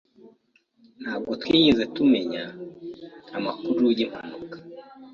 Ntabwo 1.01 1.31
twigeze 1.41 1.83
tumenya 1.95 2.43
amakuru 3.37 3.85
y'impanuka. 3.97 4.57